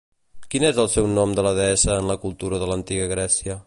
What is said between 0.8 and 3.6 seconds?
el seu nom de la deessa en la cultura de l'Antiga Grècia?